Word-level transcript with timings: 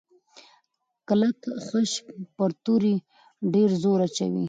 کلک 1.07 1.39
خج 1.65 1.89
پر 2.35 2.49
توري 2.63 2.95
ډېر 3.53 3.69
زور 3.81 3.99
اچوي. 4.07 4.39